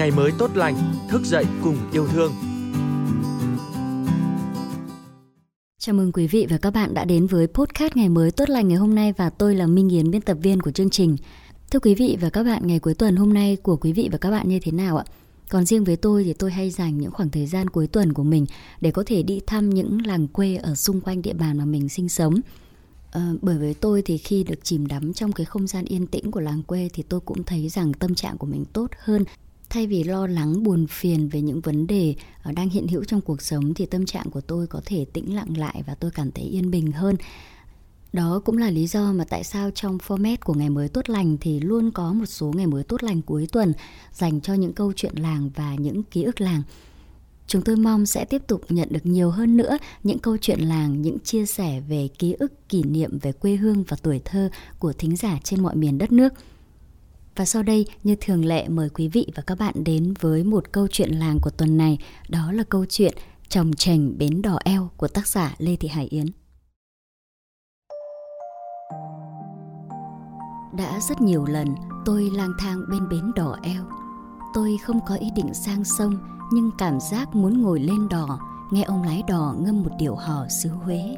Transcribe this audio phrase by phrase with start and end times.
[0.00, 0.76] ngày mới tốt lành,
[1.08, 2.32] thức dậy cùng yêu thương.
[5.78, 8.68] Chào mừng quý vị và các bạn đã đến với podcast ngày mới tốt lành
[8.68, 11.16] ngày hôm nay và tôi là Minh Yến biên tập viên của chương trình.
[11.70, 14.18] Thưa quý vị và các bạn, ngày cuối tuần hôm nay của quý vị và
[14.18, 15.04] các bạn như thế nào ạ?
[15.48, 18.24] Còn riêng với tôi thì tôi hay dành những khoảng thời gian cuối tuần của
[18.24, 18.46] mình
[18.80, 21.88] để có thể đi thăm những làng quê ở xung quanh địa bàn mà mình
[21.88, 22.34] sinh sống.
[23.10, 26.30] À, bởi với tôi thì khi được chìm đắm trong cái không gian yên tĩnh
[26.30, 29.24] của làng quê thì tôi cũng thấy rằng tâm trạng của mình tốt hơn
[29.70, 33.20] thay vì lo lắng buồn phiền về những vấn đề ờ, đang hiện hữu trong
[33.20, 36.30] cuộc sống thì tâm trạng của tôi có thể tĩnh lặng lại và tôi cảm
[36.30, 37.16] thấy yên bình hơn
[38.12, 41.36] đó cũng là lý do mà tại sao trong format của ngày mới tốt lành
[41.40, 43.72] thì luôn có một số ngày mới tốt lành cuối tuần
[44.12, 46.62] dành cho những câu chuyện làng và những ký ức làng.
[47.46, 51.02] Chúng tôi mong sẽ tiếp tục nhận được nhiều hơn nữa những câu chuyện làng,
[51.02, 54.92] những chia sẻ về ký ức, kỷ niệm về quê hương và tuổi thơ của
[54.92, 56.32] thính giả trên mọi miền đất nước.
[57.36, 60.72] Và sau đây, như thường lệ mời quý vị và các bạn đến với một
[60.72, 61.98] câu chuyện làng của tuần này,
[62.28, 63.14] đó là câu chuyện
[63.48, 66.26] Trồng trành bến đỏ eo của tác giả Lê Thị Hải Yến.
[70.76, 73.84] Đã rất nhiều lần tôi lang thang bên bến đỏ eo.
[74.54, 76.18] Tôi không có ý định sang sông
[76.52, 80.48] nhưng cảm giác muốn ngồi lên đò nghe ông lái đò ngâm một điệu hò
[80.48, 81.16] xứ Huế.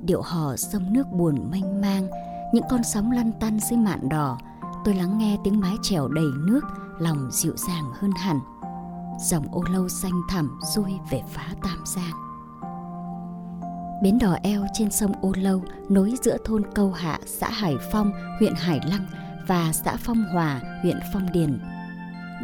[0.00, 2.08] Điệu hò sông nước buồn mênh mang,
[2.54, 4.38] những con sóng lăn tăn dưới mạn đò.
[4.84, 6.60] Tôi lắng nghe tiếng mái chèo đầy nước,
[6.98, 8.40] lòng dịu dàng hơn hẳn.
[9.20, 12.12] Dòng ô lâu xanh thẳm xuôi về phá Tam Giang.
[14.02, 18.12] Bến đò eo trên sông Ô Lâu nối giữa thôn Câu Hạ, xã Hải Phong,
[18.38, 19.06] huyện Hải Lăng
[19.46, 21.60] và xã Phong Hòa, huyện Phong Điền.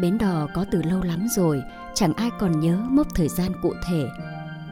[0.00, 1.62] Bến đò có từ lâu lắm rồi,
[1.94, 4.08] chẳng ai còn nhớ mốc thời gian cụ thể.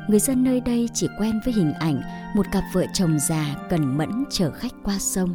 [0.09, 2.03] Người dân nơi đây chỉ quen với hình ảnh
[2.35, 5.35] một cặp vợ chồng già cần mẫn chở khách qua sông.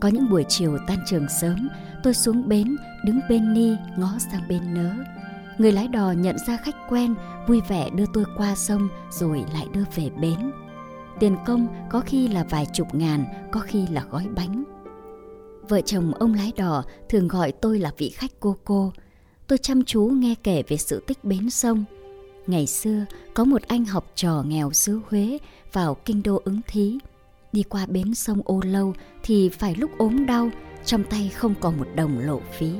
[0.00, 1.68] Có những buổi chiều tan trường sớm,
[2.02, 4.94] tôi xuống bến, đứng bên ni, ngó sang bên nớ
[5.58, 7.14] Người lái đò nhận ra khách quen,
[7.46, 10.52] vui vẻ đưa tôi qua sông rồi lại đưa về bến.
[11.20, 14.64] Tiền công có khi là vài chục ngàn, có khi là gói bánh.
[15.68, 18.92] Vợ chồng ông lái đò thường gọi tôi là vị khách cô cô.
[19.46, 21.84] Tôi chăm chú nghe kể về sự tích bến sông.
[22.46, 23.04] Ngày xưa,
[23.34, 25.38] có một anh học trò nghèo xứ Huế
[25.72, 26.98] vào kinh đô ứng thí.
[27.56, 30.50] Đi qua bến sông ô lâu thì phải lúc ốm đau,
[30.84, 32.70] trong tay không còn một đồng lộ phí.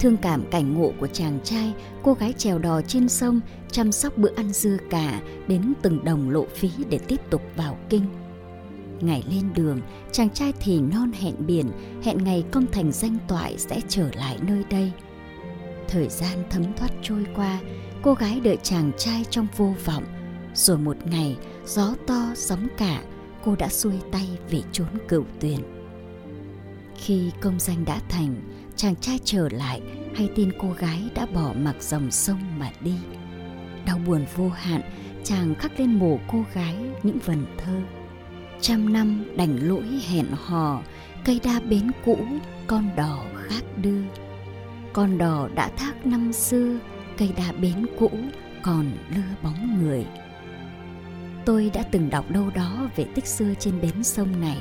[0.00, 3.40] Thương cảm cảnh ngộ của chàng trai, cô gái trèo đò trên sông,
[3.70, 7.78] chăm sóc bữa ăn dưa cả đến từng đồng lộ phí để tiếp tục vào
[7.88, 8.02] kinh.
[9.00, 9.80] Ngày lên đường,
[10.12, 11.66] chàng trai thì non hẹn biển,
[12.02, 14.92] hẹn ngày công thành danh toại sẽ trở lại nơi đây.
[15.88, 17.60] Thời gian thấm thoát trôi qua,
[18.02, 20.04] cô gái đợi chàng trai trong vô vọng.
[20.54, 21.36] Rồi một ngày,
[21.66, 23.02] gió to, sóng cả,
[23.46, 25.60] cô đã xuôi tay về chốn cựu tuyền.
[26.96, 28.34] Khi công danh đã thành,
[28.76, 29.82] chàng trai trở lại
[30.14, 32.94] hay tin cô gái đã bỏ mặc dòng sông mà đi.
[33.86, 34.80] Đau buồn vô hạn
[35.24, 37.80] chàng khắc lên mồ cô gái những vần thơ.
[38.60, 40.82] Trăm năm đành lỗi hẹn hò
[41.24, 42.18] cây đa bến cũ
[42.66, 44.02] con đò khác đưa.
[44.92, 46.78] Con đò đã thác năm xưa
[47.18, 48.10] cây đa bến cũ
[48.62, 50.06] còn lưa bóng người
[51.46, 54.58] tôi đã từng đọc đâu đó về tích xưa trên bến sông này,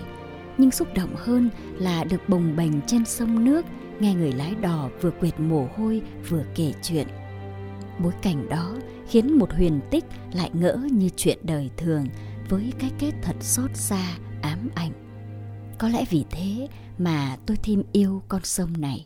[0.57, 3.66] nhưng xúc động hơn là được bồng bềnh trên sông nước,
[4.00, 7.07] nghe người lái đò vừa quệt mồ hôi vừa kể chuyện
[8.00, 8.75] bối cảnh đó
[9.07, 12.06] khiến một huyền tích lại ngỡ như chuyện đời thường
[12.50, 14.91] với cái kết thật xót xa, ám ảnh
[15.79, 16.67] có lẽ vì thế
[16.97, 19.06] mà tôi thêm yêu con sông này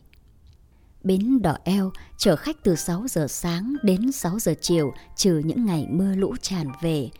[1.02, 5.66] Bến đỏ eo chở khách từ 6 giờ sáng đến 6 giờ chiều, trừ những
[5.66, 7.10] ngày mưa lũ tràn về.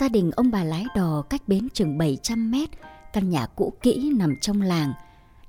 [0.00, 2.68] Gia đình ông bà lái đò cách bến chừng 700 mét,
[3.12, 4.92] căn nhà cũ kỹ nằm trong làng–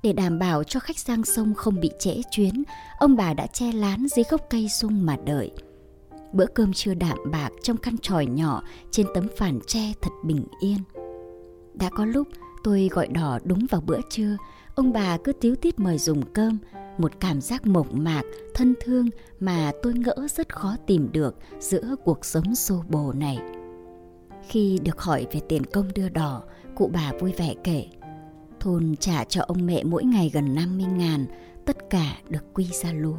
[0.04, 2.62] để đảm bảo cho khách sang sông không bị trễ chuyến,
[2.98, 5.50] ông bà đã che lán dưới gốc cây sung mà đợi.
[6.32, 10.44] Bữa cơm trưa đạm bạc trong căn tròi nhỏ trên tấm phản tre thật bình
[10.60, 10.78] yên.
[11.74, 12.28] Đã có lúc
[12.64, 14.36] tôi gọi đỏ đúng vào bữa trưa,
[14.74, 16.58] ông bà cứ tiếu tít mời dùng cơm,
[16.98, 18.22] một cảm giác mộc mạc,
[18.54, 19.08] thân thương
[19.40, 23.38] mà tôi ngỡ rất khó tìm được giữa cuộc sống xô bồ này.
[24.48, 26.42] Khi được hỏi về tiền công đưa đỏ,
[26.76, 27.86] cụ bà vui vẻ kể–
[28.64, 31.26] Thôn trả cho ông mẹ mỗi ngày gần 50 ngàn,
[31.64, 33.18] tất cả được quy ra lúa.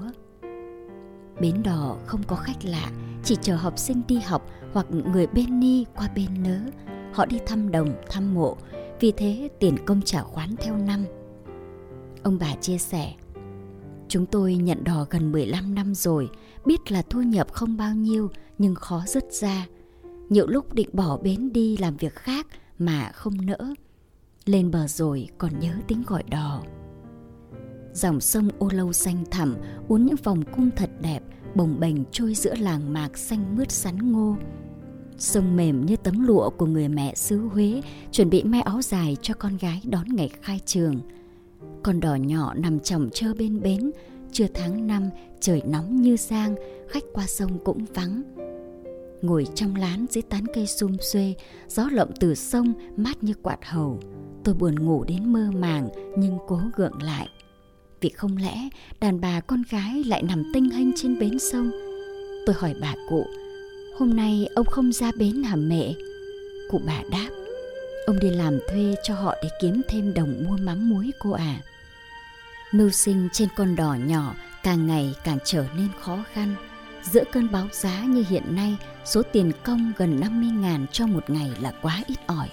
[1.39, 2.91] Bến đò không có khách lạ,
[3.23, 6.59] chỉ chờ học sinh đi học hoặc người bên ni qua bên nớ.
[7.13, 8.57] Họ đi thăm đồng, thăm mộ,
[8.99, 11.05] vì thế tiền công trả khoán theo năm.
[12.23, 13.13] Ông bà chia sẻ,
[14.07, 16.29] Chúng tôi nhận đò gần 15 năm rồi,
[16.65, 19.67] biết là thu nhập không bao nhiêu nhưng khó dứt ra.
[20.29, 22.47] Nhiều lúc định bỏ bến đi làm việc khác
[22.79, 23.57] mà không nỡ
[24.45, 26.63] lên bờ rồi còn nhớ tiếng gọi đò
[27.93, 29.55] Dòng sông ô lâu xanh thẳm
[29.87, 31.19] uốn những vòng cung thật đẹp,
[31.55, 34.35] bồng bềnh trôi giữa làng mạc xanh mướt sắn ngô.
[35.17, 37.81] Sông mềm như tấm lụa của người mẹ xứ Huế,
[38.11, 40.99] chuẩn bị may áo dài cho con gái đón ngày khai trường.
[41.83, 43.91] Con đò nhỏ nằm chồng trơ bên bến,
[44.31, 46.55] chưa tháng năm, trời nóng như giang,
[46.89, 48.23] khách qua sông cũng vắng.
[49.25, 51.33] Ngồi trong lán dưới tán cây sum xuê,
[51.67, 53.99] gió lộng từ sông mát như quạt hầu.
[54.43, 57.29] Tôi buồn ngủ đến mơ màng nhưng cố gượng lại.
[58.01, 58.69] Vì không lẽ
[58.99, 61.71] đàn bà con gái lại nằm tinh hênh trên bến sông?
[62.45, 63.25] Tôi hỏi bà cụ,
[63.99, 65.93] hôm nay ông không ra bến hả mẹ?
[66.71, 67.29] Cụ bà đáp,
[68.07, 71.61] ông đi làm thuê cho họ để kiếm thêm đồng mua mắm muối cô à.
[72.71, 76.55] Mưu sinh trên con đò nhỏ càng ngày càng trở nên khó khăn.
[77.11, 81.29] Giữa cơn báo giá như hiện nay, số tiền công gần 50 ngàn cho một
[81.29, 82.49] ngày là quá ít ỏi.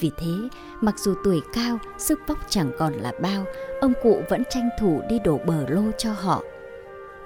[0.00, 0.48] Vì thế,
[0.80, 3.44] mặc dù tuổi cao, sức vóc chẳng còn là bao,
[3.80, 6.42] ông cụ vẫn tranh thủ đi đổ bờ lô cho họ.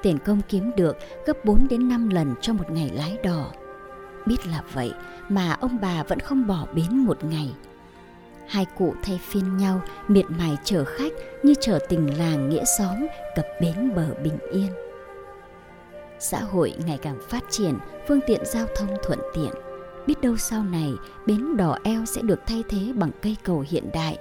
[0.02, 3.50] Tiền công kiếm được gấp 4 đến 5 lần cho một ngày lái đò.
[4.26, 4.92] Biết là vậy
[5.28, 7.50] mà ông bà vẫn không bỏ bến một ngày.
[8.48, 11.12] Hai cụ thay phiên nhau miệt mài chở khách
[11.42, 13.06] như chở tình làng nghĩa xóm
[13.36, 14.85] cập bến bờ bình yên.
[16.18, 17.78] Xã hội ngày càng phát triển,
[18.08, 19.50] phương tiện giao thông thuận tiện–
[20.06, 20.92] biết đâu sau này
[21.26, 24.18] bến đò eo sẽ được thay thế bằng cây cầu hiện đại.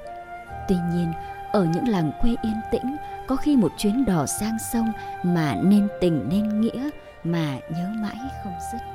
[0.68, 1.12] Tuy nhiên,
[1.52, 2.96] ở những làng quê yên tĩnh,
[3.28, 4.92] có khi một chuyến đò sang sông
[5.24, 6.90] mà nên tình nên nghĩa
[7.24, 8.95] mà nhớ mãi không dứt.